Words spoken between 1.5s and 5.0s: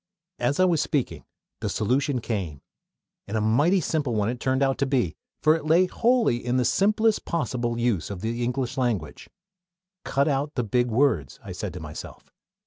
the solution came and a mighty simple one it turned out to